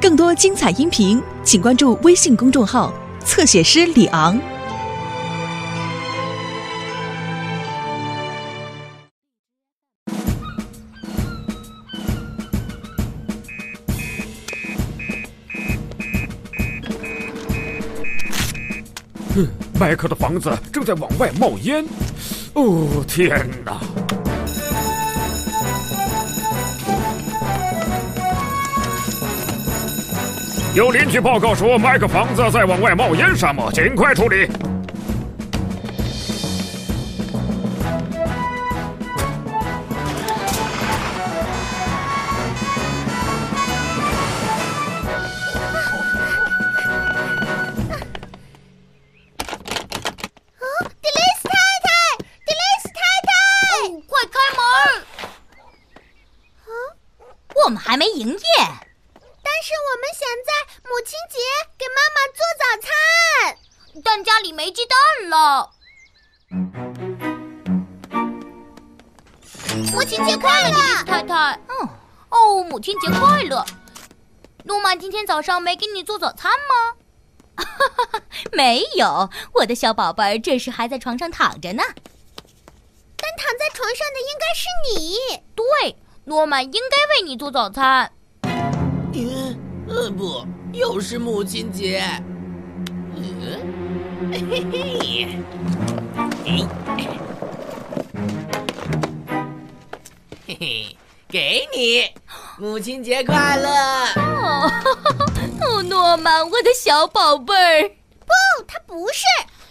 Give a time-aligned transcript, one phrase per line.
[0.00, 2.92] 更多精彩音频，请关注微信公众号
[3.24, 4.38] “侧写师李昂”。
[19.34, 19.48] 哼，
[19.80, 21.84] 麦克的房子正在往外冒烟。
[22.52, 23.80] 哦，天哪！
[30.74, 34.44] 有邻居报告说，麦克房子在往外冒烟，沙漠，尽快处理。
[51.00, 51.86] 迪丽斯太太，
[52.44, 53.30] 迪丽斯太太，
[53.86, 54.60] 哦，快开门！
[56.64, 56.68] 啊，
[57.64, 58.36] 我们还没营业。
[59.46, 60.50] 但是我们想在
[60.90, 61.38] 母亲节
[61.78, 62.90] 给妈妈做早餐，
[64.04, 64.96] 但家里没鸡蛋
[65.30, 65.70] 了。
[69.92, 71.58] 母亲节快乐，太太。
[71.68, 71.88] 嗯，
[72.30, 73.64] 哦，母亲节快乐。
[74.64, 76.94] 诺曼今天早上没给你做早餐吗？
[78.52, 81.82] 没有，我的小宝贝儿这时还在床上躺着呢。
[83.16, 85.42] 但躺在床上的应该是你。
[85.54, 88.10] 对，诺曼应该为你做早餐。
[89.12, 89.58] 嗯，
[89.88, 92.02] 呃不，又是母亲节。
[94.36, 95.28] 嗯，嘿嘿，
[100.44, 102.10] 嘿嘿，给你，
[102.58, 103.70] 母亲节快乐！
[104.16, 104.68] 哦，
[105.60, 107.88] 哦，诺曼，我的小宝贝儿。
[108.26, 108.32] 不，
[108.66, 109.22] 他不是，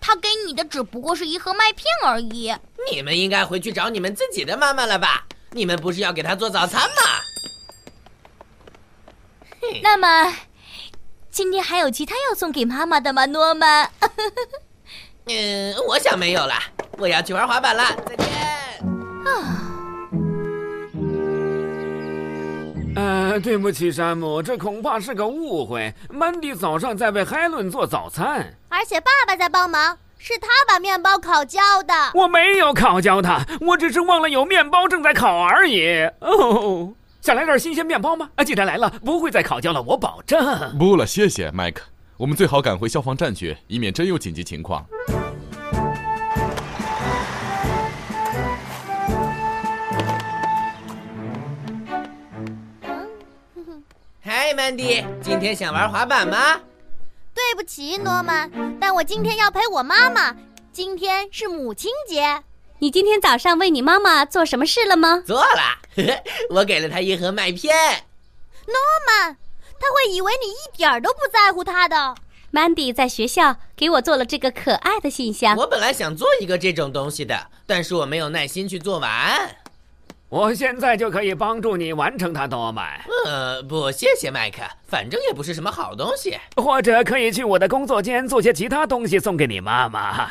[0.00, 2.54] 他给你的只不过是一盒麦片而已。
[2.92, 5.26] 你们应该回去找你们自己的妈妈了吧？
[5.50, 6.94] 你们不是要给她做早餐吗？
[9.82, 10.32] 那么，
[11.34, 13.90] 今天还有其他要送给妈妈的吗，诺曼？
[15.26, 16.54] 嗯，我想没有了。
[16.96, 18.28] 我要去玩滑板了，再见。
[19.26, 19.34] 啊，
[22.94, 25.92] 呃，对不起，山姆，这恐怕是个误会。
[26.08, 31.92] 曼迪早上在为海伦做早餐，而且爸爸在帮忙，是他把面包烤焦的。
[32.14, 36.08] 我没有烤焦它，我只是忘了有面包正在烤而已。
[36.20, 36.92] 哦，
[37.24, 38.28] 想来点新鲜面包吗？
[38.34, 40.38] 啊，既然来了，不会再烤焦了，我保证。
[40.78, 41.82] 不了，谢谢，麦克。
[42.18, 44.86] 我们最好赶回消防站去，以免真有紧急情况。
[54.20, 56.60] 嗨，曼迪，今天想玩滑板吗？
[57.32, 60.36] 对不起，诺曼，但我今天要陪我妈妈。
[60.70, 62.42] 今天是母亲节。
[62.84, 65.22] 你今天早上为你妈妈做什么事了吗？
[65.26, 65.80] 做了，
[66.52, 67.74] 我给了她一盒麦片。
[68.66, 68.74] 诺
[69.08, 69.34] 曼，
[69.80, 72.14] 他会以为你一点都不在乎他的。
[72.52, 75.56] Mandy 在学校给我做了这个可爱的信箱。
[75.56, 79.56] 我本来想做一个这种东西的，但是我没有耐心去做完。
[80.28, 83.00] 我现在就可以帮助你完成它，多曼。
[83.24, 86.38] 呃，不，谢谢麦克，反正也不是什么好东西。
[86.56, 90.30] 或者可以去我的工作间做些其他东西送给你妈妈。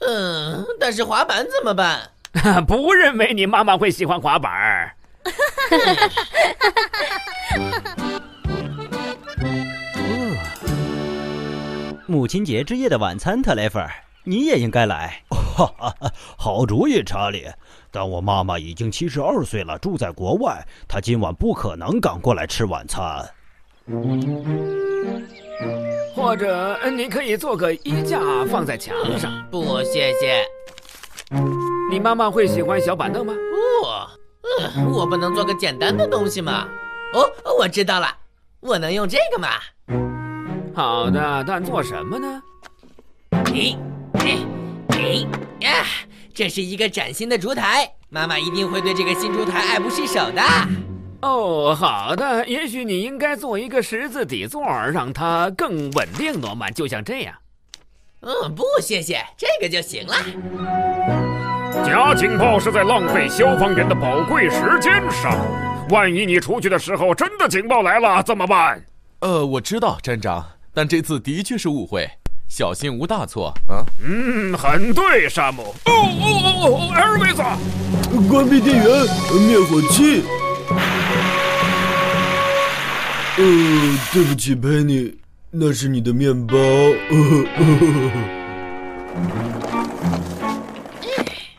[0.00, 2.10] 嗯，但是滑板怎么办？
[2.66, 4.94] 不认为你妈妈会喜欢滑板儿。
[12.06, 13.90] 母亲节之夜的晚餐，特雷弗尔，
[14.24, 15.22] 你也应该来。
[15.30, 15.94] 哈哈，
[16.38, 17.46] 好主意，查理。
[17.90, 23.28] 但我妈妈已经七十二岁了，住在国外，她今晚不可能赶过来吃晚餐。
[26.18, 28.18] 或者你可以做个衣架
[28.50, 29.32] 放在墙上。
[29.52, 30.44] 不，谢谢。
[31.88, 33.32] 你妈妈会喜欢小板凳吗？
[33.32, 36.66] 不，嗯，我不能做个简单的东西吗？
[37.14, 38.08] 哦，我知道了，
[38.58, 39.48] 我能用这个吗？
[40.74, 42.42] 好的，但做什么呢？
[43.54, 43.78] 诶，
[44.14, 44.44] 诶，
[44.90, 45.26] 诶
[45.60, 45.84] 呀！
[46.34, 50.42] 这是一个崭新的烛台，妈妈一定会对这个新烛台爱不释手的。
[51.20, 54.62] 哦，好的，也许你应该做一个十字底座，
[54.92, 57.34] 让它更稳定，罗曼，就像这样。
[58.20, 60.14] 嗯，不，谢谢，这个就行了。
[61.84, 65.36] 假警报是在浪费消防员的宝贵时间上。
[65.90, 68.84] 万一你出去的时候真的警报来了，怎么办？
[69.20, 72.08] 呃，我知道，站长，但这次的确是误会，
[72.48, 73.82] 小心无大错啊。
[74.04, 75.74] 嗯，很对，山姆。
[75.86, 77.42] 哦哦哦哦，艾尔维斯，
[78.28, 78.86] 关闭电源，
[79.48, 80.22] 灭火器。
[83.40, 83.44] 呃，
[84.12, 85.16] 对不起，佩妮，
[85.48, 86.56] 那是你的面包。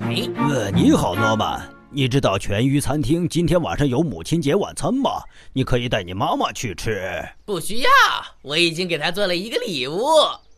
[0.00, 1.62] 哎，呃，你好，诺曼。
[1.92, 5.22] 你知道全鱼餐厅今天晚上有母亲节晚餐吗？
[5.52, 7.24] 你可以带你妈妈去吃。
[7.44, 7.88] 不需要，
[8.42, 10.08] 我已经给她做了一个礼物。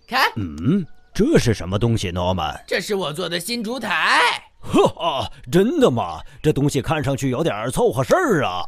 [0.09, 2.59] 看，嗯，这是什么东西，诺曼？
[2.67, 4.19] 这是我做的新烛台。
[4.61, 6.23] 哈哈，真的吗？
[6.43, 8.65] 这东西看上去有点凑合事儿啊。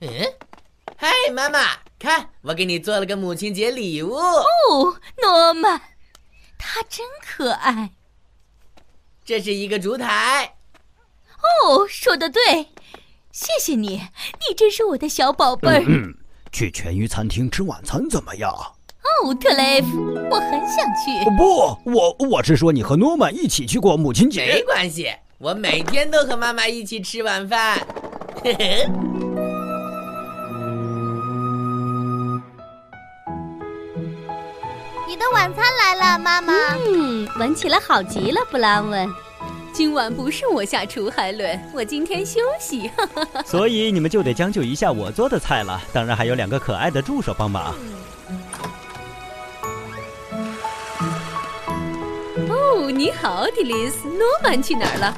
[0.00, 0.08] 嗯，
[1.06, 1.60] 嗨，妈妈，
[2.00, 4.12] 看，我给你做了个母亲节礼物。
[4.16, 4.44] 哦，
[5.22, 5.80] 诺曼，
[6.58, 7.92] 它真可爱。
[9.24, 10.56] 这是一个烛台。
[11.38, 12.70] 哦，说的对，
[13.30, 14.02] 谢谢你，
[14.48, 15.84] 你真是我的小宝贝儿。
[15.86, 16.12] 嗯，
[16.50, 18.52] 去全鱼餐厅吃晚餐怎么样？
[19.22, 21.30] 哦，特雷弗，我很想去。
[21.38, 24.44] 不，我我是说你和诺曼一起去过母亲节。
[24.44, 27.78] 没关系，我每天都和妈妈一起吃晚饭。
[28.42, 28.90] 嘿嘿。
[35.16, 36.52] 你的晚餐来了，妈妈。
[36.86, 39.10] 嗯，闻起来好极了，布朗文。
[39.72, 42.90] 今晚不是我下厨，海伦，我今天休息。
[43.46, 45.80] 所以你们就得将就一下我做的菜了。
[45.90, 47.74] 当然还有两个可爱的助手帮忙。
[52.50, 54.06] 哦，你好，迪丽斯。
[54.08, 55.16] 诺曼去哪儿了？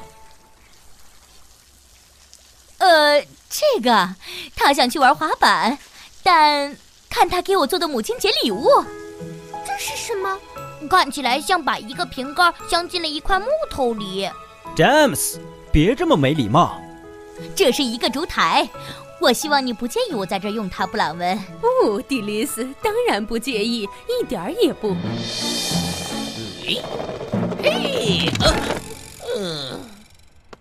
[2.79, 3.21] 呃，
[3.51, 4.15] 这个，
[4.55, 5.77] 他想去玩滑板，
[6.23, 6.77] 但
[7.11, 8.69] 看他给我做的母亲节礼物，
[9.99, 10.39] 什么？
[10.89, 14.31] 看起来像把一个瓶盖镶进了一块木头里。
[14.77, 15.41] 詹姆斯，
[15.73, 16.81] 别这么没礼貌。
[17.55, 18.69] 这是一个烛台，
[19.21, 21.37] 我希望你不介意我在这用它，布朗文。
[21.62, 24.95] 哦，迪丽斯，当然不介意，一点儿也不。
[26.62, 26.81] 嘿，
[27.62, 28.31] 嘿，
[29.37, 29.81] 嗯，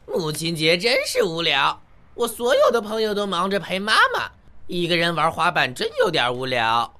[0.07, 1.79] 母亲节真是无聊。
[2.15, 4.31] 我所有的朋友都忙着陪妈妈，
[4.65, 6.91] 一个人玩滑板真有点无聊。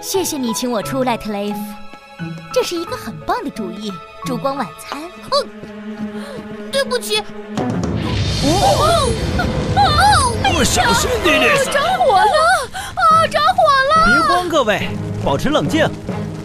[0.00, 1.58] 谢谢你请我出来，特雷弗，
[2.52, 3.92] 这是一个很棒的主意。
[4.24, 5.00] 烛光晚餐。
[5.30, 5.44] 哦，
[6.72, 7.20] 对不起。
[8.44, 9.10] 哦
[10.44, 11.56] 哦，小心点点！
[11.64, 12.24] 着火了！
[12.94, 14.06] 啊，着火了！
[14.06, 14.88] 别慌，各位，
[15.24, 15.88] 保持冷静。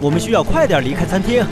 [0.00, 1.44] 我们需要快点离开餐厅。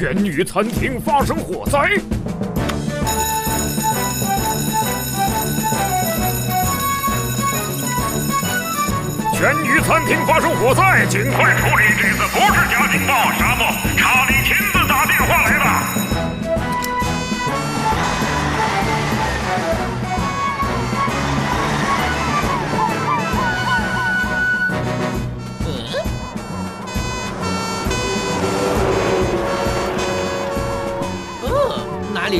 [0.00, 1.78] 全女餐厅发生火灾！
[9.36, 11.84] 全女餐厅发生火灾，尽快处理！
[12.00, 13.66] 这次不是假警报，沙漠，
[13.98, 14.78] 查理亲自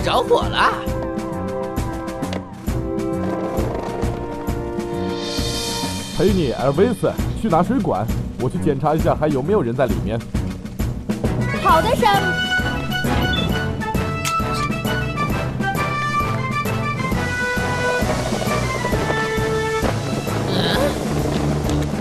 [0.01, 0.73] 里着火了？
[6.17, 8.07] 陪你，艾维斯，去拿水管。
[8.41, 10.19] 我去检查一下还有没有人在里面。
[11.63, 12.29] 好的，山姆。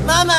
[0.08, 0.34] 妈妈，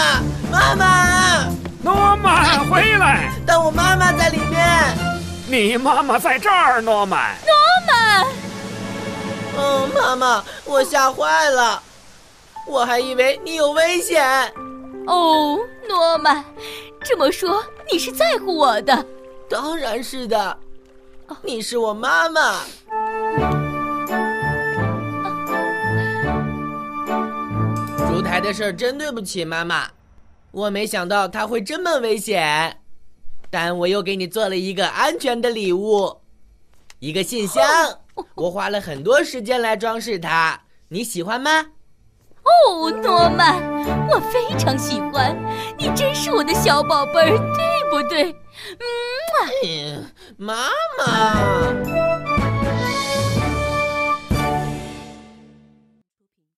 [0.51, 1.45] 妈妈，
[1.83, 3.33] 诺曼，回来！
[3.47, 5.10] 但我妈妈在里面。
[5.51, 7.37] 你妈妈在这儿，诺曼。
[7.45, 7.53] 诺
[7.89, 8.25] 曼，
[9.57, 11.83] 哦，妈妈，我吓坏了，
[12.69, 14.25] 我还以为你有危险。
[15.09, 15.59] 哦，
[15.89, 16.45] 诺曼，
[17.03, 19.05] 这么说你是在乎我的？
[19.49, 20.57] 当然是的，
[21.43, 22.61] 你是我妈妈。
[28.09, 29.89] 烛台的事儿真对不起，妈妈，
[30.53, 32.80] 我没想到它会这么危险，
[33.51, 36.21] 但我又给你做了一个安全的礼物，
[37.01, 37.63] 一个信箱，
[38.37, 41.67] 我花了很多时间来装饰它，你喜欢吗？
[42.43, 43.61] 哦，诺曼，
[44.09, 45.37] 我非常喜欢，
[45.77, 48.31] 你真是我的小宝贝儿，对不对？
[48.79, 48.87] 嗯
[49.67, 52.10] 嗯，妈妈。